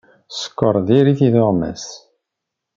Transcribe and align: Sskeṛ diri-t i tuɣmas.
Sskeṛ 0.31 0.75
diri-t 0.87 1.21
i 1.27 1.29
tuɣmas. 1.33 1.85